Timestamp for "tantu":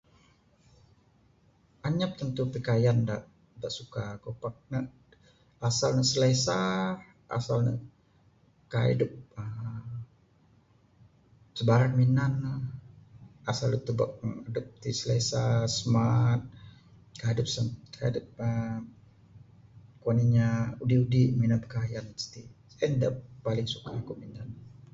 2.19-2.41